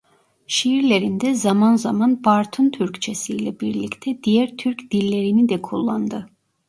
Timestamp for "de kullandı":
5.49-6.29